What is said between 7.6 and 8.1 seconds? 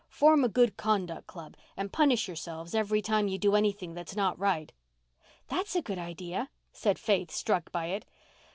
by it.